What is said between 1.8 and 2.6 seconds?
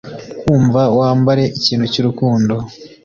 cy'urukundo